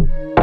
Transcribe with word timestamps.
you 0.00 0.33